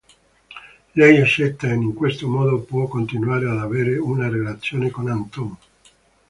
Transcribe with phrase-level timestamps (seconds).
[0.93, 5.55] Lei accetta e in questo modo può continuare ad avere una relazione con Anton.